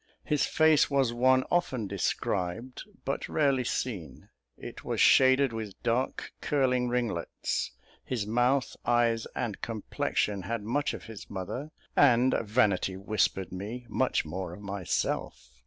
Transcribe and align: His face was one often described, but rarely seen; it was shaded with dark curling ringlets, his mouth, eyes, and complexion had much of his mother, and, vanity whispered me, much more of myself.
His 0.23 0.47
face 0.47 0.89
was 0.89 1.13
one 1.13 1.43
often 1.51 1.85
described, 1.85 2.81
but 3.05 3.29
rarely 3.29 3.63
seen; 3.63 4.29
it 4.57 4.83
was 4.83 4.99
shaded 4.99 5.53
with 5.53 5.79
dark 5.83 6.31
curling 6.41 6.89
ringlets, 6.89 7.71
his 8.03 8.25
mouth, 8.25 8.75
eyes, 8.83 9.27
and 9.35 9.61
complexion 9.61 10.41
had 10.41 10.63
much 10.63 10.95
of 10.95 11.03
his 11.03 11.29
mother, 11.29 11.69
and, 11.95 12.33
vanity 12.41 12.97
whispered 12.97 13.51
me, 13.51 13.85
much 13.89 14.25
more 14.25 14.53
of 14.55 14.61
myself. 14.61 15.51